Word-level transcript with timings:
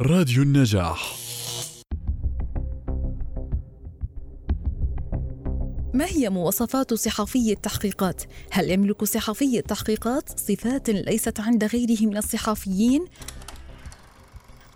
راديو 0.00 0.42
النجاح 0.42 1.14
ما 5.94 6.06
هي 6.06 6.30
مواصفات 6.30 6.94
صحفي 6.94 7.52
التحقيقات؟ 7.52 8.22
هل 8.50 8.70
يملك 8.70 9.04
صحفي 9.04 9.58
التحقيقات 9.58 10.40
صفات 10.40 10.90
ليست 10.90 11.40
عند 11.40 11.64
غيره 11.64 12.06
من 12.06 12.16
الصحفيين؟ 12.16 13.04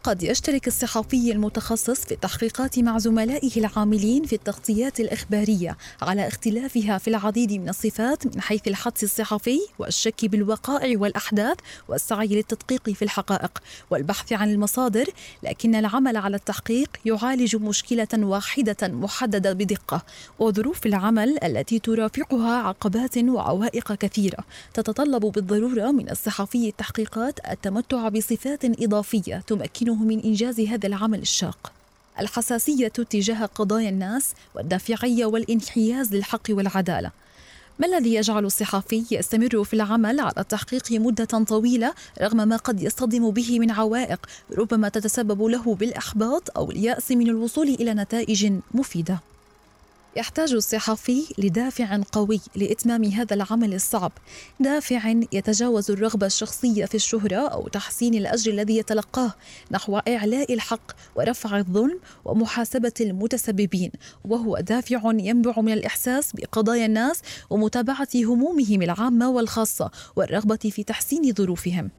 قد 0.02 0.22
يشترك 0.22 0.66
الصحفي 0.66 1.32
المتخصص 1.32 2.04
في 2.04 2.12
التحقيقات 2.12 2.78
مع 2.78 2.98
زملائه 2.98 3.50
العاملين 3.56 4.24
في 4.24 4.32
التغطيات 4.32 5.00
الإخبارية 5.00 5.76
على 6.02 6.28
اختلافها 6.28 6.98
في 6.98 7.08
العديد 7.08 7.52
من 7.52 7.68
الصفات 7.68 8.26
من 8.26 8.40
حيث 8.40 8.68
الحدس 8.68 9.04
الصحفي 9.04 9.60
والشك 9.78 10.24
بالوقائع 10.24 10.98
والأحداث 10.98 11.56
والسعي 11.88 12.26
للتدقيق 12.26 12.90
في 12.90 13.02
الحقائق 13.02 13.58
والبحث 13.90 14.32
عن 14.32 14.50
المصادر 14.50 15.06
لكن 15.42 15.74
العمل 15.74 16.16
على 16.16 16.36
التحقيق 16.36 16.88
يعالج 17.04 17.56
مشكلة 17.56 18.08
واحدة 18.14 18.88
محددة 18.88 19.52
بدقة 19.52 20.02
وظروف 20.38 20.86
العمل 20.86 21.44
التي 21.44 21.78
ترافقها 21.78 22.56
عقبات 22.56 23.18
وعوائق 23.18 23.92
كثيرة 23.92 24.38
تتطلب 24.74 25.22
بالضرورة 25.22 25.90
من 25.90 26.10
الصحفي 26.10 26.68
التحقيقات 26.68 27.40
التمتع 27.50 28.08
بصفات 28.08 28.64
إضافية 28.64 29.42
تمكنه 29.88 30.04
من 30.04 30.20
إنجاز 30.20 30.60
هذا 30.60 30.86
العمل 30.86 31.22
الشاق 31.22 31.72
الحساسية 32.20 32.88
تجاه 32.88 33.46
قضايا 33.46 33.88
الناس 33.88 34.34
والدافعية 34.54 35.26
والانحياز 35.26 36.14
للحق 36.14 36.42
والعدالة 36.50 37.10
ما 37.78 37.86
الذي 37.86 38.14
يجعل 38.14 38.44
الصحفي 38.44 39.04
يستمر 39.10 39.64
في 39.64 39.74
العمل 39.74 40.20
على 40.20 40.34
التحقيق 40.38 40.92
مدة 40.92 41.24
طويلة 41.24 41.94
رغم 42.20 42.48
ما 42.48 42.56
قد 42.56 42.82
يصطدم 42.82 43.30
به 43.30 43.58
من 43.60 43.70
عوائق 43.70 44.26
ربما 44.58 44.88
تتسبب 44.88 45.42
له 45.42 45.74
بالإحباط 45.74 46.42
أو 46.56 46.70
اليأس 46.70 47.10
من 47.10 47.28
الوصول 47.28 47.68
إلى 47.68 47.94
نتائج 47.94 48.52
مفيدة؟ 48.74 49.18
يحتاج 50.18 50.52
الصحفي 50.52 51.22
لدافع 51.38 52.00
قوي 52.12 52.40
لإتمام 52.56 53.04
هذا 53.04 53.34
العمل 53.34 53.74
الصعب. 53.74 54.12
دافع 54.60 55.08
يتجاوز 55.32 55.90
الرغبة 55.90 56.26
الشخصية 56.26 56.84
في 56.84 56.94
الشهرة 56.94 57.36
أو 57.36 57.68
تحسين 57.68 58.14
الأجر 58.14 58.52
الذي 58.52 58.76
يتلقاه 58.76 59.34
نحو 59.70 59.96
إعلاء 59.96 60.54
الحق 60.54 60.92
ورفع 61.16 61.58
الظلم 61.58 62.00
ومحاسبة 62.24 62.92
المتسببين. 63.00 63.92
وهو 64.24 64.58
دافع 64.58 65.00
ينبع 65.04 65.60
من 65.60 65.72
الإحساس 65.72 66.32
بقضايا 66.32 66.86
الناس 66.86 67.22
ومتابعة 67.50 68.08
همومهم 68.16 68.82
العامة 68.82 69.30
والخاصة 69.30 69.90
والرغبة 70.16 70.56
في 70.56 70.82
تحسين 70.82 71.34
ظروفهم. 71.34 71.90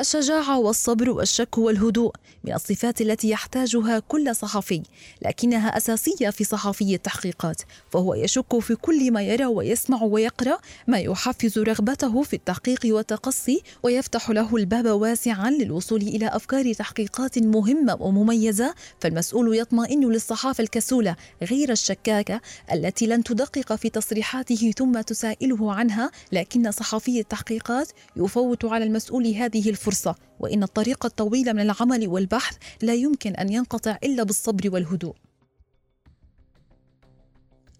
الشجاعة 0.00 0.58
والصبر 0.58 1.10
والشك 1.10 1.58
والهدوء 1.58 2.12
من 2.44 2.52
الصفات 2.52 3.00
التي 3.00 3.30
يحتاجها 3.30 3.98
كل 3.98 4.36
صحفي، 4.36 4.82
لكنها 5.22 5.76
أساسية 5.76 6.30
في 6.30 6.44
صحفي 6.44 6.94
التحقيقات، 6.94 7.62
فهو 7.90 8.14
يشك 8.14 8.58
في 8.58 8.74
كل 8.74 9.12
ما 9.12 9.22
يرى 9.22 9.46
ويسمع 9.46 10.02
ويقرأ 10.02 10.58
ما 10.86 10.98
يحفز 10.98 11.58
رغبته 11.58 12.22
في 12.22 12.36
التحقيق 12.36 12.80
والتقصي 12.84 13.62
ويفتح 13.82 14.30
له 14.30 14.56
الباب 14.56 14.86
واسعا 14.86 15.50
للوصول 15.50 16.02
إلى 16.02 16.28
أفكار 16.28 16.72
تحقيقات 16.72 17.38
مهمة 17.38 17.96
ومميزة، 18.00 18.74
فالمسؤول 19.00 19.58
يطمئن 19.58 20.12
للصحافة 20.12 20.62
الكسولة 20.62 21.16
غير 21.42 21.72
الشكاكة 21.72 22.40
التي 22.72 23.06
لن 23.06 23.24
تدقق 23.24 23.72
في 23.72 23.88
تصريحاته 23.88 24.72
ثم 24.78 25.00
تسائله 25.00 25.72
عنها، 25.72 26.10
لكن 26.32 26.70
صحفي 26.70 27.20
التحقيقات 27.20 27.88
يفوت 28.16 28.64
على 28.64 28.84
المسؤول 28.84 29.26
هذه 29.26 29.70
الفرصة. 29.70 29.83
فرصة 29.84 30.14
وإن 30.40 30.62
الطريق 30.62 31.04
الطويل 31.04 31.54
من 31.54 31.60
العمل 31.60 32.08
والبحث 32.08 32.56
لا 32.82 32.94
يمكن 32.94 33.34
أن 33.34 33.52
ينقطع 33.52 33.98
إلا 34.04 34.22
بالصبر 34.22 34.70
والهدوء. 34.72 35.14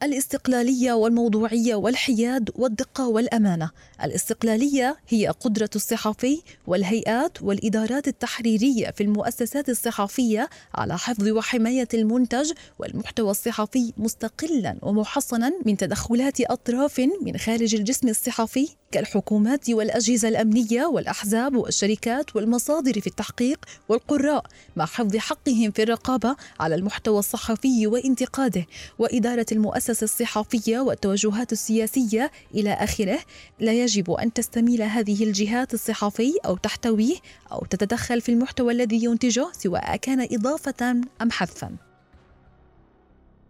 الاستقلالية 0.05 0.93
والموضوعية 0.93 1.75
والحياد 1.75 2.51
والدقة 2.55 3.09
والأمانة. 3.09 3.71
الاستقلالية 4.05 4.97
هي 5.09 5.27
قدرة 5.29 5.71
الصحفي 5.77 6.43
والهيئات 6.67 7.43
والإدارات 7.43 8.09
التحريرية 8.09 8.91
في 8.91 9.03
المؤسسات 9.03 9.69
الصحفيه 9.69 10.49
على 10.75 10.99
حفظ 10.99 11.29
وحماية 11.29 11.89
المنتج 11.95 12.53
والمحتوى 12.79 13.31
الصحفي 13.31 13.93
مستقلا 13.97 14.77
ومحصنا 14.83 15.53
من 15.67 15.77
تدخلات 15.77 16.41
أطراف 16.41 17.01
من 17.23 17.37
خارج 17.37 17.75
الجسم 17.75 18.09
الصحفي 18.09 18.69
كالحكومات 18.93 19.71
والأجهزة 19.71 20.29
الأمنية 20.29 20.87
والأحزاب 20.87 21.57
والشركات 21.57 22.37
والمصادر 22.37 23.01
في 23.01 23.07
التحقيق 23.07 23.65
والقراء 23.89 24.45
مع 24.77 24.87
حفظ 24.87 25.17
حقهم 25.17 25.71
في 25.71 25.83
الرقابة 25.83 26.37
على 26.61 26.75
المحتوى 26.75 27.19
الصحفي 27.19 27.87
وانتقاده. 27.87 28.67
وإدارة 28.99 29.47
المؤسسه 29.95 30.25
الصحفية 30.25 30.79
والتوجهات 30.79 31.53
السياسية 31.53 32.31
إلى 32.55 32.73
آخره. 32.73 33.19
لا 33.61 33.73
يجب 33.73 34.11
أن 34.11 34.33
تستميل 34.33 34.83
هذه 34.83 35.25
الجهات 35.25 35.75
الصحفي 35.75 36.33
أو 36.47 36.57
تحتويه 36.57 37.17
أو 37.53 37.65
تتدخل 37.71 38.21
في 38.21 38.29
المحتوى 38.33 38.73
الذي 38.73 39.05
ينتجه 39.05 39.53
سواء 39.53 39.97
كان 39.97 40.21
إضافة 40.21 40.91
أم 41.23 41.31
حذفا. 41.31 41.94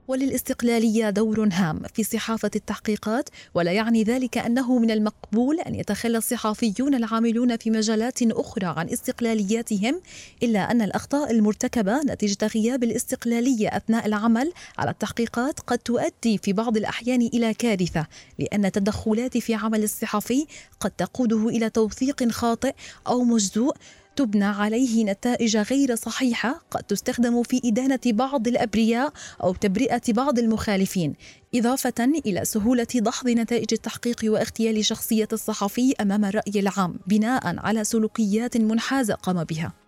وللاستقلالية 0.09 1.11
دور 1.11 1.49
هام 1.53 1.83
في 1.95 2.05
صحافة 2.05 2.51
التحقيقات 2.57 3.29
ولا 3.55 3.73
يعني 3.73 4.03
ذلك 4.03 4.39
أنه 4.39 4.79
من 4.79 4.91
المقبول 4.91 5.61
أن 5.61 5.75
يتخلى 5.75 6.19
الصحافيون 6.19 6.95
العاملون 6.95 7.57
في 7.57 7.71
مجالات 7.71 8.23
أخرى 8.23 8.75
عن 8.77 8.89
استقلالياتهم 8.89 10.01
إلا 10.43 10.71
أن 10.71 10.83
الأخطاء 10.83 11.31
المرتكبة 11.31 12.03
نتيجة 12.03 12.47
غياب 12.47 12.85
الاستقلالية 12.85 13.69
أثناء 13.69 14.07
العمل 14.07 14.53
على 14.79 14.91
التحقيقات 14.91 15.61
قد 15.61 15.79
تؤدي 15.79 16.39
في 16.39 16.53
بعض 16.53 16.77
الأحيان 16.77 17.21
إلى 17.23 17.55
كارثة 17.55 18.07
لأن 18.39 18.65
التدخلات 18.65 19.39
في 19.39 19.55
عمل 19.55 19.85
الصحفي 19.85 20.47
قد 20.81 20.91
تقوده 20.91 21.49
إلى 21.49 21.71
توثيق 21.71 22.31
خاطئ 22.31 22.75
أو 23.07 23.25
مجزوء 23.25 23.77
تبنى 24.17 24.45
عليه 24.45 25.05
نتائج 25.05 25.57
غير 25.57 25.95
صحيحة 25.95 26.61
قد 26.71 26.83
تستخدم 26.83 27.43
في 27.43 27.61
إدانة 27.65 28.01
بعض 28.07 28.49
الأبرياء 28.49 29.13
أو 29.43 29.55
تبرئة 29.55 30.03
بعض 30.09 30.39
المخالفين 30.39 31.15
إضافة 31.55 32.05
إلى 32.27 32.45
سهولة 32.45 32.87
دحض 32.95 33.29
نتائج 33.29 33.67
التحقيق 33.73 34.21
واغتيال 34.25 34.85
شخصيه 34.85 35.29
الصحفي 35.33 35.95
أمام 36.01 36.25
الرأي 36.25 36.61
العام 36.61 36.99
بناء 37.07 37.59
على 37.59 37.85
سلوكيات 37.85 38.57
منحازة 38.57 39.15
قام 39.15 39.45
بها. 39.45 39.84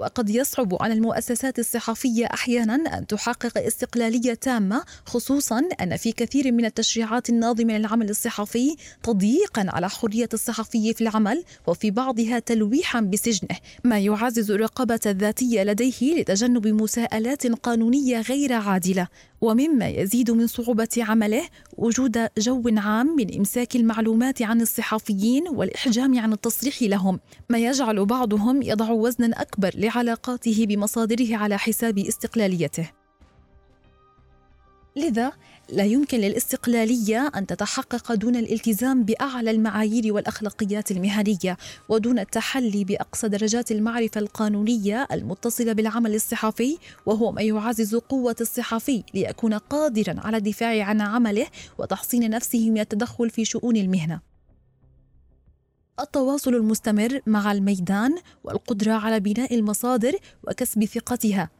وقد 0.00 0.30
يصعب 0.30 0.82
على 0.82 0.94
المؤسسات 0.94 1.58
الصحفية 1.58 2.26
أحيانا 2.26 2.74
أن 2.74 3.06
تحقق 3.06 3.58
استقلالية 3.58 4.34
تامة 4.34 4.84
خصوصا 5.06 5.62
أن 5.80 5.96
في 5.96 6.12
كثير 6.12 6.52
من 6.52 6.64
التشريعات 6.64 7.30
الناظمة 7.30 7.78
للعمل 7.78 8.10
الصحفي 8.10 8.76
تضييقا 9.02 9.66
على 9.68 9.88
حرية 9.88 10.28
الصحفي 10.34 10.94
في 10.94 11.00
العمل 11.00 11.44
وفي 11.66 11.90
بعضها 11.90 12.38
تلويحا 12.38 13.00
بسجنه. 13.00 13.58
ما 13.84 13.98
يعزز 13.98 14.50
الرقابة 14.50 15.00
الذاتية 15.06 15.62
لديه 15.62 16.20
لتجنب 16.20 16.66
مساءلات 16.66 17.46
قانونية 17.46 18.20
غير 18.20 18.52
عادلة. 18.52 19.08
ومما 19.40 19.88
يزيد 19.88 20.30
من 20.30 20.46
صعوبة 20.46 20.88
عمله 20.98 21.42
وجود 21.76 22.28
جو 22.38 22.62
عام 22.76 23.16
من 23.16 23.34
إمساك 23.34 23.76
المعلومات 23.76 24.42
عن 24.42 24.60
الصحفيين 24.60 25.48
والإحجام 25.48 26.18
عن 26.18 26.32
التصريح 26.32 26.82
لهم 26.82 27.20
ما 27.48 27.58
يجعل 27.58 28.06
بعضهم 28.06 28.62
يضع 28.62 28.90
وزنا 28.90 29.40
أكبر 29.40 29.72
لعلاقاته 29.74 30.66
بمصادره 30.68 31.36
على 31.36 31.58
حساب 31.58 31.98
استقلاليته. 31.98 32.97
لذا 34.98 35.32
لا 35.68 35.84
يمكن 35.84 36.18
للاستقلالية 36.18 37.30
أن 37.36 37.46
تتحقق 37.46 38.14
دون 38.14 38.36
الالتزام 38.36 39.02
بأعلى 39.02 39.50
المعايير 39.50 40.14
والأخلاقيات 40.14 40.90
المهنية 40.90 41.56
ودون 41.88 42.18
التحلي 42.18 42.84
بأقصى 42.84 43.28
درجات 43.28 43.72
المعرفة 43.72 44.18
القانونية 44.20 45.08
المتصلة 45.12 45.72
بالعمل 45.72 46.14
الصحفي 46.14 46.78
وهو 47.06 47.32
ما 47.32 47.42
يعزز 47.42 47.94
قوة 47.94 48.36
الصحفي 48.40 49.02
ليكون 49.14 49.54
قادرا 49.54 50.14
على 50.18 50.36
الدفاع 50.36 50.84
عن 50.84 51.00
عمله 51.00 51.46
وتحصين 51.78 52.30
نفسه 52.30 52.70
من 52.70 52.80
التدخل 52.80 53.30
في 53.30 53.44
شؤون 53.44 53.76
المهنة. 53.76 54.20
التواصل 56.00 56.54
المستمر 56.54 57.20
مع 57.26 57.52
الميدان 57.52 58.16
والقدرة 58.44 58.92
على 58.92 59.20
بناء 59.20 59.54
المصادر 59.54 60.12
وكسب 60.48 60.84
ثقتها 60.84 61.50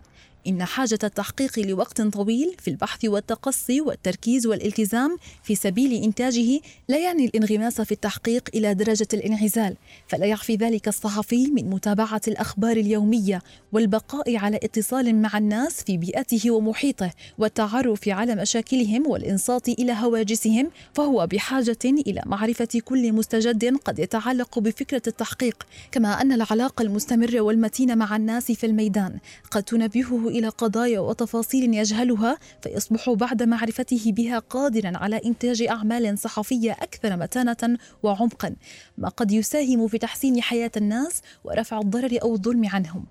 إن 0.47 0.65
حاجة 0.65 0.99
التحقيق 1.05 1.59
لوقت 1.59 2.01
طويل 2.01 2.57
في 2.59 2.71
البحث 2.71 3.05
والتقصي 3.05 3.81
والتركيز 3.81 4.47
والالتزام 4.47 5.17
في 5.43 5.55
سبيل 5.55 6.03
إنتاجه 6.03 6.61
لا 6.89 6.99
يعني 6.99 7.25
الانغماس 7.25 7.81
في 7.81 7.93
التحقيق 7.93 8.49
إلى 8.55 8.75
درجة 8.75 9.09
الانعزال 9.15 9.77
فلا 10.07 10.27
يعفي 10.27 10.55
ذلك 10.55 10.89
الصحفي 10.89 11.51
من 11.51 11.71
متابعة 11.71 12.21
الأخبار 12.29 12.77
اليومية 12.77 13.43
والبقاء 13.73 14.37
على 14.37 14.57
اتصال 14.57 15.23
مع 15.23 15.39
الناس 15.39 15.83
في 15.83 15.97
بيئته 15.97 16.51
ومحيطه 16.51 17.11
والتعرف 17.39 18.09
على 18.09 18.35
مشاكلهم 18.35 19.07
والإنصات 19.07 19.69
إلى 19.69 19.93
هواجسهم 19.93 20.71
فهو 20.95 21.27
بحاجة 21.27 21.79
إلى 21.85 22.23
معرفة 22.27 22.69
كل 22.85 23.13
مستجد 23.13 23.77
قد 23.77 23.99
يتعلق 23.99 24.59
بفكرة 24.59 25.03
التحقيق 25.07 25.67
كما 25.93 26.23
أن 26.23 26.33
العلاقة 26.33 26.83
المستمرة 26.83 27.41
والمتينة 27.41 27.95
مع 27.95 28.17
الناس 28.17 28.53
في 28.53 28.67
الميدان 28.67 29.19
قد 29.51 29.63
تنبهه 29.63 30.28
إلى 30.29 30.49
قضايا 30.49 31.01
وتفاصيل 31.01 31.75
يجهلها 31.75 32.39
فيصبح 32.63 33.11
بعد 33.11 33.43
معرفته 33.43 34.13
بها 34.13 34.39
قادرا 34.39 34.93
على 34.97 35.21
إنتاج 35.25 35.63
أعمال 35.63 36.19
صحفية 36.19 36.73
أكثر 36.73 37.17
متانة 37.17 37.79
وعمقا 38.03 38.57
ما 38.99 39.09
قد 39.09 39.33
يساهم 39.33 39.89
في 39.89 39.99
تحسين 39.99 40.43
حياة 40.43 40.71
الناس 40.77 41.23
ورفع 41.45 41.79
الضرر 41.79 42.19
أو 42.23 42.35
الظلم 42.35 42.69
عنهم. 42.69 43.07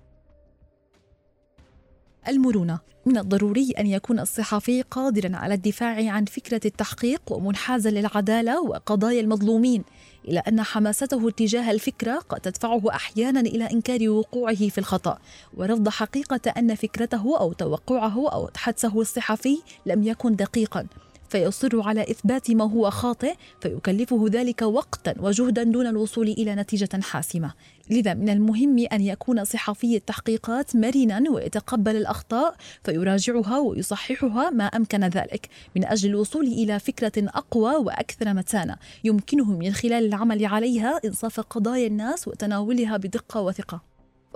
المرونة 2.28 2.78
من 3.06 3.18
الضروري 3.18 3.70
أن 3.78 3.86
يكون 3.86 4.20
الصحفي 4.20 4.82
قادرا 4.82 5.36
على 5.36 5.54
الدفاع 5.54 6.10
عن 6.10 6.24
فكرة 6.24 6.60
التحقيق 6.64 7.22
ومنحازا 7.30 7.90
للعدالة 7.90 8.62
وقضايا 8.62 9.20
المظلومين. 9.20 9.84
إلى 10.24 10.42
أن 10.48 10.62
حماسته 10.62 11.30
تجاه 11.30 11.70
الفكرة 11.70 12.18
قد 12.28 12.40
تدفعه 12.40 12.82
أحيانا 12.90 13.40
إلى 13.40 13.70
إنكار 13.70 14.08
وقوعه 14.08 14.68
في 14.68 14.78
الخطأ. 14.78 15.18
ورفض 15.56 15.88
حقيقة 15.88 16.40
أن 16.56 16.74
فكرته 16.74 17.38
أو 17.40 17.52
توقعه 17.52 18.28
أو 18.32 18.50
حدسه 18.56 19.00
الصحفي 19.00 19.58
لم 19.86 20.02
يكن 20.02 20.36
دقيقا. 20.36 20.86
فيصر 21.28 21.80
على 21.88 22.02
إثبات 22.02 22.50
ما 22.50 22.64
هو 22.64 22.90
خاطئ 22.90 23.34
فيكلفه 23.60 24.26
ذلك 24.30 24.62
وقتا 24.62 25.14
وجهدا 25.20 25.62
دون 25.62 25.86
الوصول 25.86 26.28
إلى 26.28 26.54
نتيجة 26.54 27.00
حاسمة. 27.02 27.52
لذا 27.90 28.14
من 28.14 28.28
المهم 28.28 28.78
أن 28.92 29.00
يكون 29.00 29.44
صحفي 29.44 29.96
التحقيقات 29.96 30.76
مرنا 30.76 31.30
ويتقبل 31.30 31.96
الأخطاء 31.96 32.56
فيراجعها 32.84 33.58
ويصححها 33.58 34.50
ما 34.50 34.64
أمكن 34.64 35.04
ذلك. 35.04 35.48
من 35.76 35.84
أجل 35.84 36.10
الوصول 36.10 36.46
إلى 36.46 36.78
فكرة 36.78 37.12
أقوى 37.16 37.76
وأكثر 37.76 38.34
متانة 38.34 38.76
يمكنه 39.04 39.50
من 39.50 39.72
خلال 39.72 40.06
العمل 40.06 40.44
عليها 40.44 41.00
إنصاف 41.04 41.40
قضايا 41.40 41.86
الناس 41.86 42.28
وتناولها 42.28 42.96
بدقة 42.96 43.40
وثقة. 43.40 43.87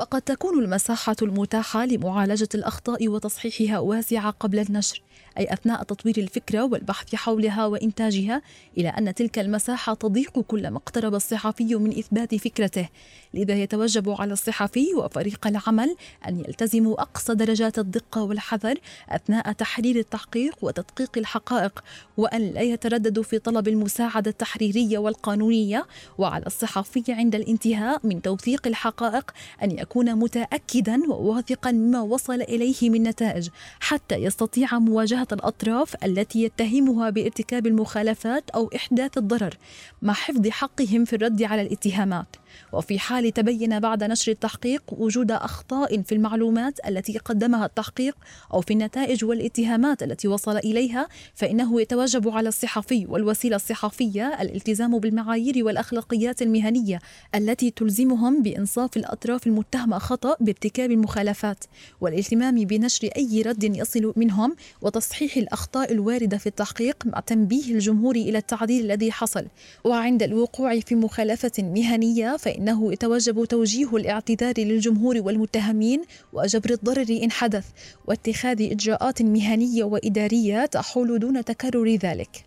وقد 0.03 0.23
تكون 0.23 0.65
المساحة 0.65 1.17
المتاحة 1.23 1.85
لمعالجة 1.85 2.49
الأخطاء 2.55 3.09
وتصحيحها 3.09 3.79
واسعة 3.79 4.31
قبل 4.31 4.59
النشر، 4.59 5.03
أي 5.39 5.53
أثناء 5.53 5.83
تطوير 5.83 6.15
الفكرة 6.19 6.65
والبحث 6.65 7.15
حولها 7.15 7.67
وإنتاجها، 7.67 8.43
إلى 8.79 8.89
أن 8.89 9.15
تلك 9.15 9.39
المساحة 9.39 9.95
تضيق 9.95 10.41
كلما 10.41 10.77
اقترب 10.77 11.15
الصحفي 11.15 11.75
من 11.75 11.99
إثبات 11.99 12.35
فكرته، 12.35 12.89
لذا 13.35 13.55
يتوجب 13.55 14.11
على 14.11 14.33
الصحفي 14.33 14.95
وفريق 14.95 15.47
العمل 15.47 15.97
أن 16.29 16.39
يلتزموا 16.39 17.03
أقصى 17.03 17.35
درجات 17.35 17.79
الدقة 17.79 18.23
والحذر 18.23 18.79
أثناء 19.09 19.53
تحرير 19.53 19.97
التحقيق 19.97 20.57
وتدقيق 20.63 21.19
الحقائق، 21.19 21.85
وأن 22.17 22.41
لا 22.41 22.61
يترددوا 22.61 23.23
في 23.23 23.39
طلب 23.39 23.69
المساعدة 23.69 24.31
التحريرية 24.31 24.99
والقانونية، 24.99 25.87
وعلى 26.19 26.47
الصحفي 26.47 27.05
عند 27.09 27.35
الانتهاء 27.35 28.07
من 28.07 28.23
توثيق 28.23 28.67
الحقائق 28.67 29.31
أن 29.63 29.71
يكون 29.71 29.92
متاكدا 29.97 31.01
وواثقا 31.09 31.73
مما 31.73 32.01
وصل 32.01 32.43
إليه 32.43 32.91
من 32.91 33.03
نتائج 33.03 33.49
حتى 33.81 34.15
يستطيع 34.15 34.79
مواجهة 34.79 35.27
الأطراف 35.33 36.05
التي 36.05 36.43
يتهمها 36.43 37.11
بارتكاب 37.11 37.67
المخالفات 37.67 38.51
أو 38.51 38.71
إحداث 38.77 39.19
الضرر 39.19 39.59
مع 40.03 40.13
حفظ 40.13 40.49
حقهم 40.49 41.05
في 41.05 41.17
الرد 41.17 41.43
على 41.43 41.63
الاتهامات. 41.63 42.37
وفي 42.73 42.99
حال 42.99 43.33
تبين 43.33 43.81
بعد 43.81 44.05
نشر 44.05 44.33
التحقيق 44.33 44.83
وجود 44.93 45.31
أخطاء 45.31 46.03
في 46.03 46.15
المعلومات 46.15 46.79
التي 46.89 47.19
قدمها 47.19 47.67
التحقيق 47.67 48.17
أو 48.55 48.61
في 48.61 48.73
النتائج 48.73 49.25
والاتهامات 49.25 50.03
التي 50.03 50.29
وصل 50.29 50.57
إليها 50.57 51.09
فإنه 51.35 51.81
يتوجب 51.81 52.29
على 52.29 52.49
الصحفي 52.49 53.07
والوسيلة 53.07 53.57
الصحفية 53.57 54.43
الالتزام 54.43 54.99
بالمعايير 54.99 55.65
والأخلاقيات 55.65 56.43
المهنية 56.43 56.99
التي 57.35 57.71
تلزمهم 57.71 58.43
بإنصاف 58.43 58.97
الأطراف 58.97 59.47
المتهمة 59.47 59.99
خطأ 59.99 60.37
بارتكاب 60.41 60.91
المخالفات 60.91 61.65
والاهتمام 62.01 62.55
بنشر 62.55 63.09
أي 63.17 63.43
رد 63.43 63.65
يصل 63.65 64.13
منهم 64.17 64.57
وتصحيح 64.83 65.37
الأخطاء 65.37 65.93
الواردة 65.93 66.39
في 66.39 66.47
التحقيق 66.47 66.97
مع 67.07 67.21
تنبيه 67.21 67.75
الجمهور 67.75 68.17
إلى 68.17 68.39
التعديل 68.39 68.85
الذي 68.85 69.13
حصل. 69.13 69.47
وعند 69.85 70.23
الوقوع 70.23 70.81
في 70.81 70.95
مخالفة 70.95 71.53
مهنية 71.59 72.37
فإنه 72.43 72.93
يتوجب 72.93 73.45
توجيه 73.45 73.97
الاعتذار 73.97 74.55
للجمهور 74.59 75.17
والمتهمين 75.21 76.03
وجبر 76.33 76.71
الضرر 76.71 77.19
إن 77.23 77.31
حدث 77.31 77.67
واتخاذ 78.07 78.63
إجراءات 78.73 79.23
مهنية 79.23 79.85
وإدارية 79.85 80.67
تحول 80.67 81.19
دون 81.19 81.45
تكرر 81.45 81.95
ذلك. 81.95 82.45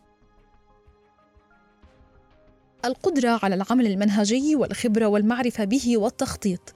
القدرة 2.85 3.39
على 3.43 3.55
العمل 3.55 3.87
المنهجي 3.87 4.55
والخبرة 4.55 5.05
والمعرفة 5.05 5.63
به 5.63 5.97
والتخطيط 5.97 6.75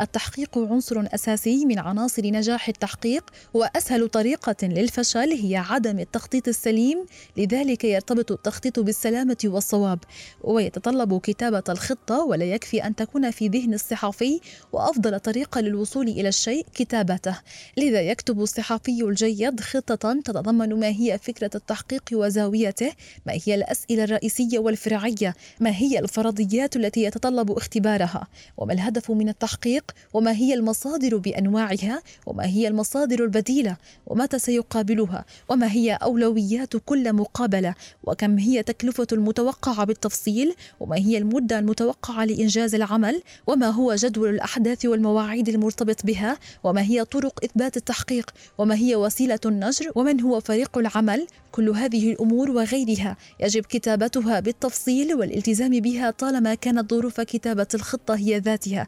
التحقيق 0.00 0.58
عنصر 0.58 1.04
أساسي 1.14 1.66
من 1.66 1.78
عناصر 1.78 2.26
نجاح 2.26 2.68
التحقيق 2.68 3.30
وأسهل 3.54 4.08
طريقة 4.08 4.56
للفشل 4.62 5.32
هي 5.32 5.56
عدم 5.56 5.98
التخطيط 5.98 6.48
السليم 6.48 7.06
لذلك 7.36 7.84
يرتبط 7.84 8.32
التخطيط 8.32 8.80
بالسلامة 8.80 9.36
والصواب. 9.44 9.98
ويتطلب 10.44 11.20
كتابة 11.20 11.62
الخطة 11.68 12.24
ولا 12.24 12.44
يكفي 12.44 12.86
أن 12.86 12.94
تكون 12.94 13.30
في 13.30 13.48
ذهن 13.48 13.74
الصحفي 13.74 14.40
وأفضل 14.72 15.20
طريقة 15.20 15.60
للوصول 15.60 16.08
إلى 16.08 16.28
الشيء 16.28 16.66
كتابته. 16.74 17.38
لذا 17.76 18.00
يكتب 18.00 18.40
الصحفي 18.40 19.02
الجيد 19.02 19.60
خطة 19.60 20.20
تتضمن 20.24 20.74
ما 20.80 20.88
هي 20.88 21.18
فكرة 21.22 21.50
التحقيق 21.54 22.02
وزاويته 22.12 22.92
ما 23.26 23.32
هي 23.46 23.54
الأسئلة 23.54 24.04
الرئيسية 24.04 24.58
والفرعية 24.58 25.34
ما 25.60 25.70
هي 25.70 25.98
الفرضيات 25.98 26.76
التي 26.76 27.02
يتطلب 27.02 27.50
اختبارها 27.50 28.26
وما 28.56 28.72
الهدف 28.72 29.10
من 29.10 29.28
التحقيق؟ 29.28 29.85
وما 30.12 30.32
هي 30.32 30.54
المصادر 30.54 31.16
بأنواعها 31.16 32.02
وما 32.26 32.46
هي 32.46 32.68
المصادر 32.68 33.24
البديلة 33.24 33.76
ومتى 34.06 34.38
سيقابلها 34.38 35.24
وما 35.48 35.72
هي 35.72 35.92
أولويات 35.92 36.76
كل 36.76 37.12
مقابلة 37.12 37.74
وكم 38.04 38.38
هي 38.38 38.62
تكلفة 38.62 39.06
المتوقعة 39.12 39.84
بالتفصيل 39.84 40.54
وما 40.80 40.96
هي 40.96 41.18
المدة 41.18 41.58
المتوقعة 41.58 42.24
لإنجاز 42.24 42.74
العمل 42.74 43.22
وما 43.46 43.66
هو 43.66 43.94
جدول 43.94 44.28
الأحداث 44.28 44.84
والمواعيد 44.84 45.48
المرتبط 45.48 46.06
بها 46.06 46.38
وما 46.64 46.82
هي 46.82 47.04
طرق 47.04 47.44
إثبات 47.44 47.76
التحقيق 47.76 48.30
وما 48.58 48.74
هي 48.74 48.96
وسيلة 48.96 49.40
النشر 49.46 49.92
ومن 49.94 50.20
هو 50.20 50.40
فريق 50.40 50.78
العمل 50.78 51.26
كل 51.52 51.70
هذه 51.70 52.12
الأمور 52.12 52.50
وغيرها 52.50 53.16
يجب 53.40 53.62
كتابتها 53.66 54.40
بالتفصيل 54.40 55.14
والالتزام 55.14 55.80
بها 55.80 56.10
طالما 56.10 56.54
كانت 56.54 56.90
ظروف 56.94 57.20
كتابة 57.20 57.66
الخطة 57.74 58.14
هي 58.14 58.38
ذاتها. 58.38 58.86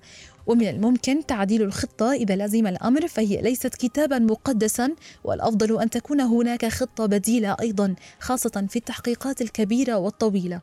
ومن 0.48 0.68
الممكن 0.68 1.26
تعديل 1.26 1.62
الخطة 1.62 2.12
إذا 2.12 2.36
لزم 2.36 2.66
الأمر 2.66 3.08
فهي 3.08 3.42
ليست 3.42 3.74
كتابا 3.74 4.18
مقدسا 4.18 4.94
والأفضل 5.24 5.80
أن 5.82 5.90
تكون 5.90 6.20
هناك 6.20 6.66
خطة 6.66 7.06
بديلة 7.06 7.56
أيضا 7.60 7.94
خاصة 8.20 8.66
في 8.70 8.76
التحقيقات 8.76 9.40
الكبيرة 9.40 9.96
والطويلة. 9.96 10.60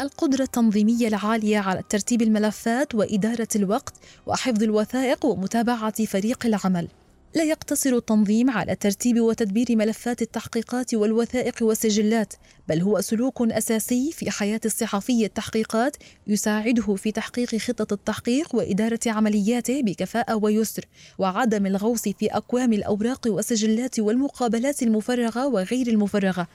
القدرة 0.00 0.42
التنظيمية 0.42 1.08
العالية 1.08 1.58
على 1.58 1.82
ترتيب 1.88 2.22
الملفات 2.22 2.94
وإدارة 2.94 3.48
الوقت 3.56 3.94
وحفظ 4.26 4.62
الوثائق 4.62 5.26
ومتابعة 5.26 6.04
فريق 6.04 6.46
العمل. 6.46 6.88
لا 7.34 7.44
يقتصر 7.44 7.90
التنظيم 7.90 8.50
على 8.50 8.74
ترتيب 8.74 9.20
وتدبير 9.20 9.66
ملفات 9.70 10.22
التحقيقات 10.22 10.94
والوثائق 10.94 11.54
والسجلات 11.62 12.34
بل 12.68 12.80
هو 12.80 13.00
سلوك 13.00 13.42
أساسي 13.42 14.12
في 14.12 14.30
حياة 14.30 14.60
الصحفي 14.64 15.24
التحقيقات 15.24 15.96
يساعده 16.26 16.94
في 16.94 17.12
تحقيق 17.12 17.56
خطة 17.56 17.94
التحقيق 17.94 18.54
وإدارة 18.54 19.00
عملياته 19.06 19.82
بكفاءة 19.82 20.34
ويسر 20.34 20.84
وعدم 21.18 21.66
الغوص 21.66 22.02
في 22.02 22.26
اكوام 22.26 22.72
الأوراق 22.72 23.26
والسجلات 23.26 24.00
والمقابلات 24.00 24.82
المفرغة 24.82 25.46
وغير 25.46 25.86
المفرغة. 25.86 26.48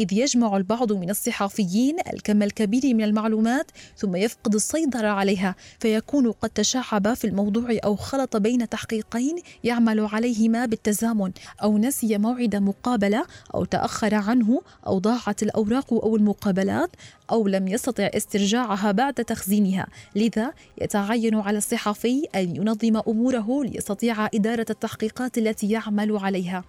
إذ 0.00 0.12
يجمع 0.12 0.56
البعض 0.56 0.92
من 0.92 1.10
الصحافيين 1.10 1.96
الكم 2.12 2.42
الكبير 2.42 2.94
من 2.94 3.04
المعلومات 3.04 3.70
ثم 3.96 4.16
يفقد 4.16 4.54
السيطرة 4.54 5.08
عليها 5.08 5.54
فيكون 5.80 6.32
قد 6.32 6.50
تشعب 6.50 7.14
في 7.14 7.26
الموضوع 7.26 7.76
أو 7.84 7.96
خلط 7.96 8.36
بين 8.36 8.68
تحقيقين 8.68 9.36
يعمل 9.64 10.00
عليهما 10.00 10.66
بالتزامن 10.66 11.32
أو 11.62 11.78
نسي 11.78 12.18
موعد 12.18 12.56
مقابلة 12.56 13.26
أو 13.54 13.64
تأخر 13.64 14.14
عنه 14.14 14.62
أو 14.86 14.98
ضاعت 14.98 15.42
الأوراق 15.42 15.92
أو 15.92 16.16
المقابلات 16.16 16.90
أو 17.30 17.48
لم 17.48 17.68
يستطع 17.68 18.10
استرجاعها 18.14 18.92
بعد 18.92 19.14
تخزينها. 19.14 19.86
لذا 20.16 20.52
يتعين 20.82 21.34
على 21.34 21.58
الصحفي 21.58 22.26
أن 22.34 22.56
ينظم 22.56 23.02
أموره 23.08 23.64
ليستطيع 23.64 24.26
إدارة 24.26 24.66
التحقيقات 24.70 25.38
التي 25.38 25.70
يعمل 25.70 26.16
عليها. 26.16 26.64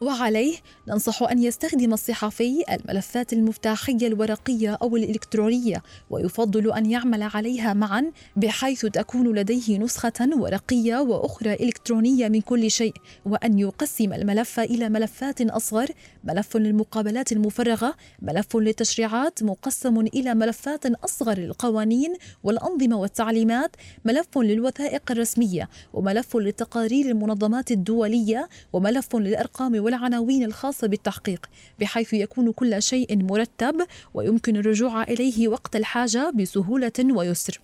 وعليه 0.00 0.56
ننصح 0.88 1.22
أن 1.22 1.42
يستخدم 1.42 1.92
الصحفي 1.92 2.64
الملفات 2.72 3.32
المفتاحية 3.32 4.06
الورقية 4.06 4.78
أو 4.82 4.96
الإلكترونية 4.96 5.82
ويفضل 6.10 6.72
أن 6.72 6.90
يعمل 6.90 7.22
عليها 7.22 7.72
معا 7.74 8.12
بحيث 8.36 8.86
تكون 8.86 9.34
لديه 9.34 9.78
نسخة 9.78 10.28
ورقية 10.36 10.96
وأخرى 10.98 11.54
إلكترونية 11.54 12.28
من 12.28 12.40
كل 12.40 12.70
شيء 12.70 12.94
وأن 13.26 13.58
يقسم 13.58 14.12
الملف 14.12 14.60
إلى 14.60 14.88
ملفات 14.88 15.40
أصغر 15.40 15.88
ملف 16.24 16.56
للمقابلات 16.56 17.32
المفرغة 17.32 17.94
ملف 18.22 18.56
للتشريعات 18.56 19.42
مقسم 19.42 20.00
إلى 20.00 20.34
ملفات 20.34 20.86
أصغر 20.86 21.38
للقوانين 21.38 22.14
والأنظمة 22.44 22.96
والتعليمات 22.96 23.76
ملف 24.04 24.38
للوثائق 24.38 25.10
الرسمية 25.10 25.68
وملف 25.92 26.36
للتقارير 26.36 27.06
المنظمات 27.06 27.70
الدولية 27.70 28.48
وملف 28.72 29.16
للأرقام 29.16 29.83
والعناوين 29.84 30.44
الخاصة 30.44 30.86
بالتحقيق 30.86 31.46
بحيث 31.80 32.14
يكون 32.14 32.52
كل 32.52 32.82
شيء 32.82 33.16
مرتب 33.24 33.86
ويمكن 34.14 34.56
الرجوع 34.56 35.02
إليه 35.02 35.48
وقت 35.48 35.76
الحاجة 35.76 36.32
بسهولة 36.34 36.92
ويسر. 37.10 37.60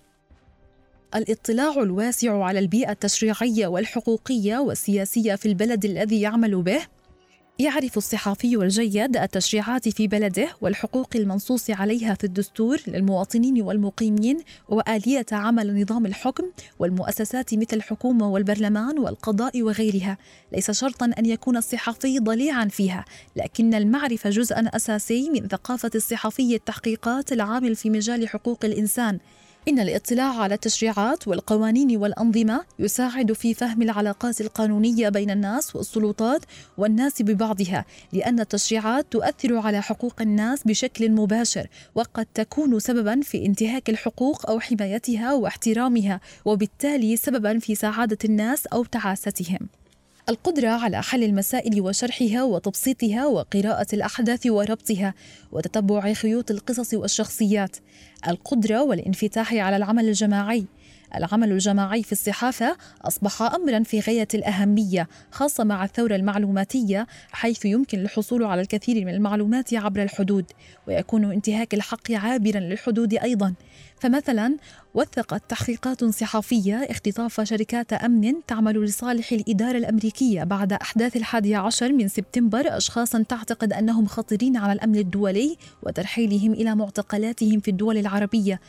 الاطلاع 1.15 1.73
الواسع 1.83 2.43
على 2.43 2.59
البيئة 2.59 2.91
التشريعية 2.91 3.67
والحقوقية 3.67 4.57
والسياسية 4.57 5.35
في 5.35 5.45
البلد 5.45 5.85
الذي 5.85 6.21
يعمل 6.21 6.61
به 6.61 6.81
يعرف 7.61 7.97
الصحافي 7.97 8.55
الجيد 8.55 9.17
التشريعات 9.17 9.89
في 9.89 10.07
بلده 10.07 10.47
والحقوق 10.61 11.09
المنصوص 11.15 11.69
عليها 11.69 12.13
في 12.13 12.23
الدستور 12.23 12.81
للمواطنين 12.87 13.61
والمقيمين 13.61 14.37
وآلية 14.69 15.25
عمل 15.31 15.81
نظام 15.81 16.05
الحكم 16.05 16.43
والمؤسسات 16.79 17.53
مثل 17.53 17.77
الحكومة 17.77 18.29
والبرلمان 18.29 18.99
والقضاء 18.99 19.61
وغيرها. 19.61 20.17
ليس 20.51 20.71
شرطا 20.71 21.11
أن 21.19 21.25
يكون 21.25 21.57
الصحفي 21.57 22.19
ضليعا 22.19 22.65
فيها 22.65 23.05
لكن 23.35 23.73
المعرفة 23.73 24.29
جزءا 24.29 24.69
أساسي 24.73 25.29
من 25.29 25.47
ثقافة 25.47 25.91
الصحفي 25.95 26.55
التحقيقات 26.55 27.31
العامل 27.31 27.75
في 27.75 27.89
مجال 27.89 28.29
حقوق 28.29 28.65
الإنسان. 28.65 29.19
إن 29.67 29.79
الاطلاع 29.79 30.41
على 30.41 30.53
التشريعات 30.53 31.27
والقوانين 31.27 31.97
والأنظمة 31.97 32.65
يساعد 32.79 33.33
في 33.33 33.53
فهم 33.53 33.81
العلاقات 33.81 34.41
القانونية 34.41 35.09
بين 35.09 35.31
الناس 35.31 35.75
والسلطات 35.75 36.41
والناس 36.77 37.21
ببعضها، 37.21 37.85
لأن 38.13 38.39
التشريعات 38.39 39.05
تؤثر 39.11 39.57
على 39.57 39.81
حقوق 39.81 40.21
الناس 40.21 40.63
بشكل 40.63 41.11
مباشر، 41.11 41.67
وقد 41.95 42.25
تكون 42.33 42.79
سببا 42.79 43.21
في 43.21 43.45
انتهاك 43.45 43.89
الحقوق 43.89 44.49
أو 44.49 44.59
حمايتها 44.59 45.33
واحترامها، 45.33 46.19
وبالتالي 46.45 47.17
سببا 47.17 47.59
في 47.59 47.75
سعادة 47.75 48.17
الناس 48.25 48.67
أو 48.67 48.83
تعاستهم. 48.83 49.59
القدرة 50.29 50.69
على 50.69 51.03
حل 51.03 51.23
المسائل 51.23 51.81
وشرحها 51.81 52.43
وتبسيطها 52.43 53.25
وقراءة 53.25 53.87
الأحداث 53.93 54.47
وربطها 54.47 55.13
وتتبع 55.51 56.13
خيوط 56.13 56.51
القصص 56.51 56.93
والشخصيات. 56.93 57.77
القدرة 58.27 58.83
والانفتاح 58.83 59.53
على 59.53 59.75
العمل 59.77 60.07
الجماعي 60.07 60.65
العمل 61.15 61.51
الجماعي 61.51 62.03
في 62.03 62.11
الصحافة 62.11 62.77
أصبح 63.01 63.41
أمرا 63.41 63.83
في 63.83 63.99
غاية 63.99 64.27
الأهمية 64.33 65.07
خاصة 65.31 65.63
مع 65.63 65.85
الثورة 65.85 66.15
المعلوماتية 66.15 67.07
حيث 67.31 67.65
يمكن 67.65 67.99
الحصول 67.99 68.43
على 68.43 68.61
الكثير 68.61 69.05
من 69.05 69.13
المعلومات 69.13 69.73
عبر 69.73 70.03
الحدود 70.03 70.45
ويكون 70.87 71.31
انتهاك 71.31 71.73
الحق 71.73 72.11
عابرا 72.11 72.59
للحدود 72.59 73.13
أيضا. 73.13 73.53
فمثلا 73.99 74.57
وثقت 74.93 75.43
تحقيقات 75.49 76.03
صحفية 76.03 76.75
اختطاف 76.75 77.41
شركات 77.41 77.93
أمن 77.93 78.33
تعمل 78.47 78.83
لصالح 78.83 79.31
الإدارة 79.31 79.77
الأمريكية 79.77 80.43
بعد 80.43 80.73
أحداث 80.73 81.17
الحادي 81.17 81.55
عشر 81.55 81.93
من 81.93 82.07
سبتمبر 82.07 82.77
أشخاصا 82.77 83.23
تعتقد 83.29 83.73
أنهم 83.73 84.05
خطيرين 84.05 84.57
على 84.57 84.73
الأمن 84.73 84.95
الدولي 84.95 85.57
وترحيلهم 85.83 86.53
إلى 86.53 86.75
معتقلاتهم 86.75 87.59
في 87.59 87.71
الدول 87.71 87.97
العربية. 87.97 88.59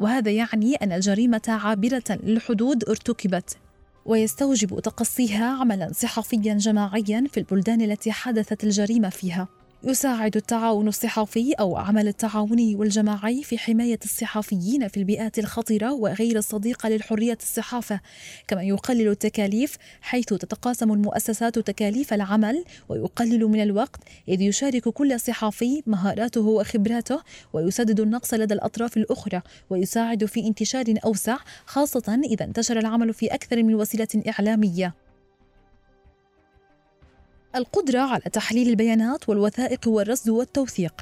وهذا 0.00 0.30
يعني 0.30 0.74
أن 0.74 0.92
الجريمة 0.92 1.42
عابرة 1.48 2.18
للحدود 2.22 2.88
ارتكبت. 2.88 3.56
ويستوجب 4.04 4.80
تقصيها 4.80 5.46
عملا 5.46 5.90
صحفيا 5.92 6.54
جماعيا 6.54 7.24
في 7.32 7.40
البلدان 7.40 7.80
التي 7.80 8.12
حدثت 8.12 8.64
الجريمة 8.64 9.08
فيها. 9.08 9.48
يساعد 9.84 10.36
التعاون 10.36 10.88
الصحفي 10.88 11.52
أو 11.52 11.76
عمل 11.76 12.08
التعاوني 12.08 12.74
والجماعي 12.74 13.42
في 13.42 13.58
حماية 13.58 13.98
الصحفيين 14.04 14.88
في 14.88 14.96
البيئات 14.96 15.38
الخطرة 15.38 15.92
وغير 15.92 16.38
الصديقة 16.38 16.88
للحرية 16.88 17.38
الصحافة. 17.42 18.00
كما 18.48 18.62
يقلل 18.62 19.08
التكاليف 19.08 19.76
حيث 20.00 20.24
تتقاسم 20.24 20.92
المؤسسات 20.92 21.58
تكاليف 21.58 22.14
العمل 22.14 22.64
ويقلل 22.88 23.44
من 23.44 23.62
الوقت 23.62 24.00
إذ 24.28 24.40
يشارك 24.40 24.88
كل 24.88 25.20
صحافي 25.20 25.82
مهاراته 25.86 26.40
وخبراته 26.40 27.20
ويسدد 27.52 28.00
النقص 28.00 28.34
لدى 28.34 28.54
الأطراف 28.54 28.96
الأخرى 28.96 29.42
ويساعد 29.70 30.24
في 30.24 30.46
انتشار 30.46 30.94
أوسع 31.04 31.36
خاصة 31.66 32.20
إذا 32.24 32.44
انتشر 32.44 32.78
العمل 32.78 33.14
في 33.14 33.26
أكثر 33.26 33.62
من 33.62 33.74
وسيلة 33.74 34.08
إعلامية. 34.28 34.94
القدرة 37.56 38.00
على 38.00 38.22
تحليل 38.32 38.68
البيانات 38.68 39.28
والوثائق 39.28 39.88
والرصد 39.88 40.30
والتوثيق. 40.30 40.94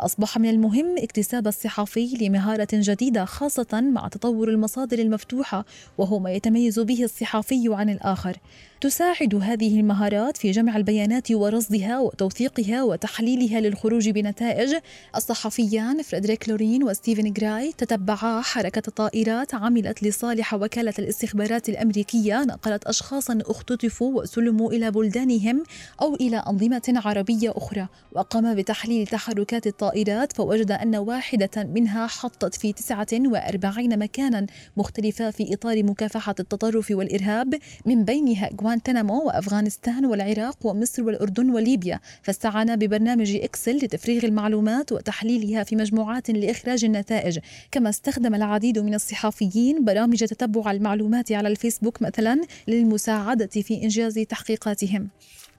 أصبح 0.00 0.38
من 0.38 0.50
المهم 0.50 0.94
اكتساب 0.98 1.46
الصحفي 1.46 2.16
لمهارة 2.20 2.68
جديدة 2.72 3.24
خاصة 3.24 3.80
مع 3.80 4.08
تطور 4.08 4.48
المصادر 4.48 4.98
المفتوحة 4.98 5.64
وهو 5.98 6.18
ما 6.18 6.32
يتميز 6.32 6.80
به 6.80 7.04
الصحفي 7.04 7.64
عن 7.68 7.90
الآخر. 7.90 8.36
تساعد 8.80 9.34
هذه 9.34 9.80
المهارات 9.80 10.36
في 10.36 10.50
جمع 10.50 10.76
البيانات 10.76 11.30
ورصدها 11.30 11.98
وتوثيقها 11.98 12.82
وتحليلها 12.82 13.60
للخروج 13.60 14.08
بنتائج. 14.08 14.74
الصحفيان 15.16 16.02
فريدريك 16.02 16.48
لورين 16.48 16.84
وستيفن 16.84 17.32
جراي 17.32 17.72
تتبعا 17.78 18.40
حركة 18.40 18.80
طائرات 18.80 19.54
عملت 19.54 20.02
لصالح 20.02 20.54
وكالة 20.54 20.94
الاستخبارات 20.98 21.68
الأمريكية. 21.68 22.44
نقلت 22.44 22.84
أشخاصا 22.84 23.38
اختطفوا 23.46 24.22
وسلموا 24.22 24.72
إلى 24.72 24.90
بلدانهم. 24.90 25.62
أو 26.00 26.14
إلى 26.14 26.36
أنظمة 26.36 26.82
عربية 27.04 27.52
أخرى. 27.56 27.88
وقام 28.12 28.54
بتحليل 28.54 29.06
تحركات 29.06 29.66
الطائرات 29.66 30.32
فوجد 30.32 30.72
أن 30.72 30.96
واحدة 30.96 31.50
منها 31.56 32.06
حطت 32.06 32.54
في 32.54 32.72
49 32.72 33.98
مكانا 33.98 34.46
مختلفة 34.76 35.30
في 35.30 35.54
إطار 35.54 35.82
مكافحة 35.82 36.34
التطرف 36.40 36.90
والإرهاب 36.90 37.54
من 37.86 38.04
بينها 38.04 38.50
غوانتنامو 38.62 39.26
وأفغانستان 39.26 40.04
والعراق 40.04 40.66
ومصر 40.66 41.02
والأردن 41.02 41.50
وليبيا. 41.50 42.00
فاستعان 42.22 42.76
ببرنامج 42.76 43.36
إكسل 43.36 43.76
لتفريغ 43.76 44.24
المعلومات 44.24 44.92
وتحليلها 44.92 45.64
في 45.64 45.76
مجموعات 45.76 46.30
لإخراج 46.30 46.84
النتائج. 46.84 47.38
كما 47.70 47.88
استخدم 47.90 48.34
العديد 48.34 48.78
من 48.78 48.94
الصحفيين 48.94 49.84
برامج 49.84 50.18
تتبع 50.18 50.70
المعلومات 50.70 51.32
على 51.32 51.48
الفيسبوك 51.48 52.02
مثلا 52.02 52.40
للمساعدة 52.68 53.46
في 53.46 53.82
إنجاز 53.82 54.18
تحقيقاتهم. 54.18 55.08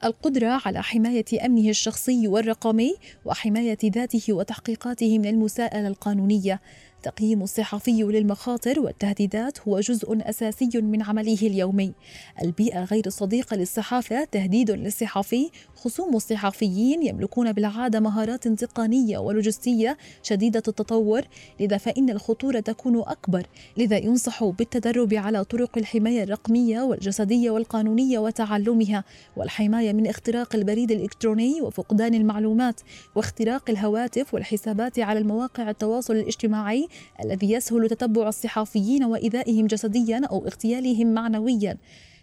القدرة 0.05 0.61
على 0.65 0.83
حماية 0.83 1.45
أمنه 1.45 1.69
الشخصي 1.69 2.27
والرقمي 2.27 2.95
وحماية 3.25 3.77
ذاته 3.85 4.33
وتحقيقاته 4.33 5.19
من 5.19 5.25
المساءلة 5.25 5.87
القانونية. 5.87 6.61
التقييم 7.07 7.43
الصحفي 7.43 8.03
للمخاطر 8.03 8.79
والتهديدات 8.79 9.59
هو 9.67 9.79
جزء 9.79 10.17
أساسي 10.21 10.69
من 10.73 11.01
عمله 11.01 11.37
اليومي. 11.41 11.93
البيئة 12.41 12.83
غير 12.83 13.03
الصديقه 13.07 13.55
للصحافة 13.55 14.23
تهديد 14.23 14.71
للصحفي، 14.71 15.49
خصوم 15.75 16.15
الصحفيين 16.15 17.03
يملكون 17.03 17.51
بالعادة 17.51 17.99
مهارات 17.99 18.47
تقنية 18.47 19.17
ولوجستية 19.17 19.97
شديدة 20.23 20.63
التطور، 20.67 21.21
لذا 21.59 21.77
فإن 21.77 22.09
الخطورة 22.09 22.59
تكون 22.59 22.99
أكبر، 22.99 23.47
لذا 23.77 23.97
ينصح 23.97 24.43
بالتدرب 24.43 25.13
على 25.13 25.43
طرق 25.43 25.77
الحماية 25.77 26.23
الرقمية 26.23 26.81
والجسدية 26.81 27.51
والقانونية 27.51 28.19
وتعلمها، 28.19 29.03
والحماية 29.37 29.93
من 29.93 30.07
اختراق 30.07 30.55
البريد 30.55 30.91
الإلكتروني 30.91 31.61
وفقدان 31.61 32.13
المعلومات، 32.13 32.81
واختراق 33.15 33.69
الهواتف 33.69 34.33
والحسابات 34.33 34.99
على 34.99 35.19
المواقع 35.19 35.69
التواصل 35.69 36.15
الاجتماعي 36.15 36.87
الذي 37.23 37.51
يسهل 37.51 37.89
تتبع 37.89 38.27
الصحافيين 38.27 39.03
وإيذائهم 39.03 39.67
جسديا 39.67 40.21
أو 40.31 40.45
اغتيالهم 40.47 41.13
معنويا. 41.13 41.77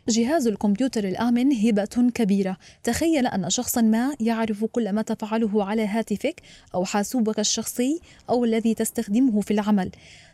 جهاز 0.08 0.46
الكمبيوتر 0.46 1.04
الآمن 1.04 1.52
هبة 1.52 2.10
كبيرة. 2.14 2.56
تخيل 2.84 3.26
أن 3.26 3.50
شخصا 3.50 3.80
ما 3.80 4.14
يعرف 4.20 4.64
كل 4.64 4.92
ما 4.92 5.02
تفعله 5.02 5.64
على 5.64 5.86
هاتفك 5.86 6.42
أو 6.74 6.84
حاسوبك 6.84 7.38
الشخصي 7.38 8.00
أو 8.30 8.44
الذي 8.44 8.74
تستخدمه 8.74 9.40
في 9.40 9.50
العمل. 9.50 9.90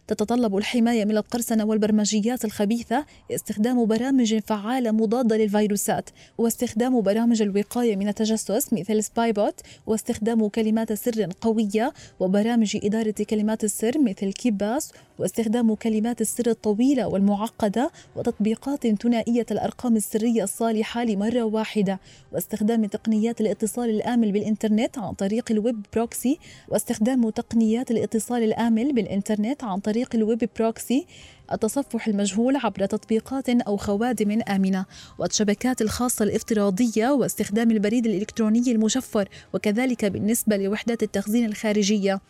تتطلب 0.08 0.56
الحماية 0.56 1.04
من 1.04 1.16
القرصنة 1.16 1.64
والبرمجيات 1.64 2.44
الخبيثة 2.44 3.04
استخدام 3.30 3.84
برامج 3.84 4.38
فعالة 4.38 4.90
مضادة 4.90 5.36
للفيروسات 5.36 6.10
واستخدام 6.38 7.00
برامج 7.00 7.42
الوقاية 7.42 7.96
من 7.96 8.08
التجسس 8.08 8.72
مثل 8.72 9.04
Spybot 9.04 9.60
واستخدام 9.86 10.48
كلمات 10.48 10.92
سر 10.92 11.28
قوية 11.40 11.92
وبرامج 12.20 12.78
إدارة 12.84 13.14
كلمات 13.30 13.64
السر 13.64 13.98
مثل 13.98 14.32
KeePass 14.32 14.92
واستخدام 15.18 15.74
كلمات 15.74 16.20
السر 16.20 16.50
الطويلة 16.50 17.08
والمعقدة 17.08 17.90
وتطبيقات 18.16 18.86
ثنائية 18.86 19.46
الأرقام 19.50 19.96
السرية 19.96 20.44
الصالحة 20.44 21.04
لمرة 21.04 21.42
واحدة 21.42 22.00
واستخدام 22.32 22.86
تقنيات 22.86 23.40
الاتصال 23.40 23.90
الآمن 23.90 24.32
بالإنترنت 24.32 24.98
عن 24.98 25.12
طريق 25.12 25.44
ال 25.50 25.59
web 25.59 25.86
proxy 25.92 26.38
واستخدام 26.68 27.30
تقنيات 27.30 27.90
الاتصال 27.90 28.42
الآمن 28.42 28.92
بالإنترنت 28.92 29.64
عن 29.64 29.78
طريق 29.80 29.95
طريق 29.96 30.14
ال 30.14 30.23
web 30.23 30.48
proxy 30.58 31.06
التصفح 31.52 32.08
المجهول 32.08 32.56
عبر 32.56 32.86
تطبيقات 32.86 33.48
أو 33.48 33.76
خوادم 33.76 34.42
آمنة 34.48 34.86
والشبكات 35.18 35.82
الخاصة 35.82 36.22
الافتراضية 36.22 37.08
واستخدام 37.08 37.70
البريد 37.70 38.06
الإلكتروني 38.06 38.72
المشفر 38.72 39.28
وكذلك 39.54 40.04
بالنسبة 40.04 40.56
لوحدات 40.56 41.02
التخزين 41.02 41.44
الخارجية. 41.44 42.20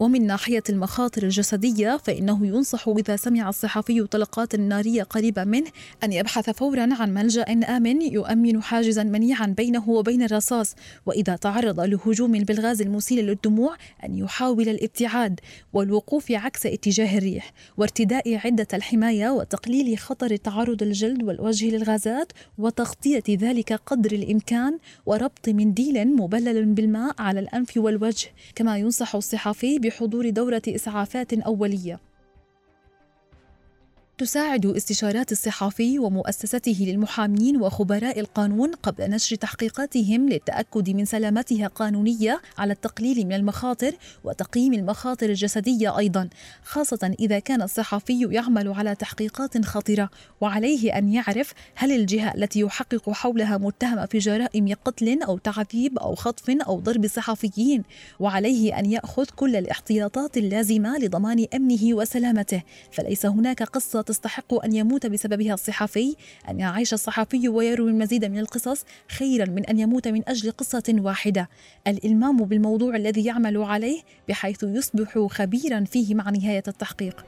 ومن 0.00 0.26
ناحية 0.26 0.62
المخاطر 0.68 1.22
الجسدية 1.22 1.96
فإنه 1.96 2.46
ينصح 2.46 2.88
إذا 2.88 3.16
سمع 3.16 3.48
الصحفي 3.48 4.06
طلقات 4.06 4.56
نارية 4.56 5.02
قريبة 5.02 5.44
منه 5.44 5.70
أن 6.04 6.12
يبحث 6.12 6.50
فورا 6.50 6.88
عن 6.92 7.14
ملجأ 7.14 7.42
آمن 7.42 8.02
يؤمن 8.02 8.62
حاجزا 8.62 9.02
منيعا 9.02 9.46
بينه 9.46 9.90
وبين 9.90 10.22
الرصاص. 10.22 10.74
وإذا 11.06 11.36
تعرض 11.36 11.80
لهجوم 11.80 12.32
بالغاز 12.32 12.82
المسيل 12.82 13.26
للدموع 13.26 13.76
أن 14.04 14.18
يحاول 14.18 14.68
الابتعاد 14.68 15.40
والوقوف 15.72 16.32
عكس 16.32 16.66
اتجاه 16.66 17.18
الريح 17.18 17.52
وارتداء 17.76 18.34
عدة 18.44 18.66
الحماية 18.74 19.30
وتقليل 19.30 19.98
خطر 19.98 20.36
تعرض 20.36 20.82
الجلد 20.82 21.22
والوجه 21.22 21.70
للغازات 21.70 22.32
وتغطية 22.58 23.24
ذلك 23.30 23.72
قدر 23.72 24.12
الإمكان 24.12 24.78
وربط 25.06 25.48
منديل 25.48 26.08
مبلل 26.08 26.64
بالماء 26.64 27.14
على 27.18 27.40
الأنف 27.40 27.76
والوجه. 27.76 28.28
كما 28.54 28.78
ينصح 28.78 29.16
الصحفي 29.16 29.78
بحضور 29.86 30.30
دورة 30.30 30.62
إسعافات 30.68 31.32
أولية. 31.32 32.00
تساعد 34.18 34.66
استشارات 34.66 35.32
الصحفي 35.32 35.98
ومؤسسته 35.98 36.76
للمحامين 36.80 37.56
وخبراء 37.62 38.20
القانون 38.20 38.72
قبل 38.72 39.10
نشر 39.10 39.36
تحقيقاتهم 39.36 40.28
للتأكد 40.28 40.90
من 40.90 41.04
سلامتها 41.04 41.66
قانونية 41.66 42.40
على 42.58 42.72
التقليل 42.72 43.26
من 43.26 43.32
المخاطر 43.32 43.92
وتقييم 44.24 44.74
المخاطر 44.74 45.28
الجسدية 45.28 45.98
أيضا 45.98 46.28
خاصة 46.64 47.14
إذا 47.20 47.38
كان 47.38 47.62
الصحفي 47.62 48.28
يعمل 48.30 48.68
على 48.68 48.94
تحقيقات 48.94 49.64
خطرة 49.64 50.10
وعليه 50.40 50.98
أن 50.98 51.12
يعرف 51.12 51.52
هل 51.74 51.92
الجهة 51.92 52.34
التي 52.34 52.60
يحقق 52.60 53.10
حولها 53.10 53.58
متهمة 53.58 54.06
في 54.06 54.18
جرائم 54.18 54.74
قتل 54.84 55.22
أو 55.22 55.38
تعذيب 55.38 55.98
أو 55.98 56.14
خطف 56.14 56.50
أو 56.50 56.80
ضرب 56.80 57.06
صحفيين. 57.06 57.82
وعليه 58.20 58.78
أن 58.78 58.86
يأخذ 58.86 59.26
كل 59.36 59.56
الاحتياطات 59.56 60.36
اللازمة 60.36 60.98
لضمان 60.98 61.46
أمنه 61.54 61.94
وسلامته. 61.94 62.62
فليس 62.92 63.26
هناك 63.26 63.62
قصة 63.62 64.05
تستحق 64.06 64.64
أن 64.64 64.72
يموت 64.72 65.06
بسببها 65.06 65.54
الصحفي 65.54 66.16
أن 66.48 66.60
يعيش 66.60 66.94
الصحفي 66.94 67.48
ويروي 67.48 67.90
المزيد 67.90 68.24
من 68.24 68.38
القصص 68.38 68.84
خيرا 69.08 69.44
من 69.44 69.64
أن 69.64 69.78
يموت 69.78 70.08
من 70.08 70.22
أجل 70.28 70.50
قصة 70.50 70.94
واحدة. 70.98 71.48
الإلمام 71.86 72.36
بالموضوع 72.36 72.96
الذي 72.96 73.24
يعمل 73.24 73.56
عليه 73.56 74.00
بحيث 74.28 74.62
يصبح 74.62 75.18
خبيرا 75.30 75.84
فيه 75.84 76.14
مع 76.14 76.30
نهاية 76.30 76.64
التحقيق. 76.68 77.24